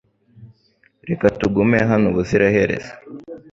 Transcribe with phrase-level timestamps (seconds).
[1.09, 2.91] Reka tugume hano ubuziraherezo.